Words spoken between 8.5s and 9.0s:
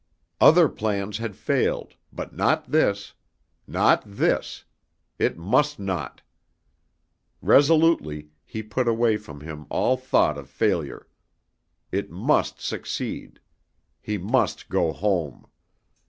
put